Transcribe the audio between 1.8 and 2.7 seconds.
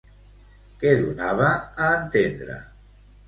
entendre?